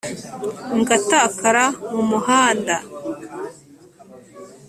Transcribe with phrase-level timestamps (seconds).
[0.79, 2.75] ngatakara mu muhanda